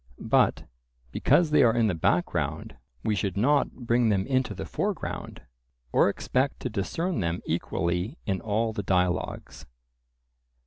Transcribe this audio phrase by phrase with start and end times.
[0.17, 0.65] But
[1.11, 5.43] because they are in the background, we should not bring them into the foreground,
[5.91, 9.67] or expect to discern them equally in all the dialogues.